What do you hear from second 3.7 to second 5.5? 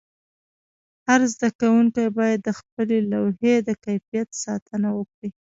کیفیت ساتنه وکړي.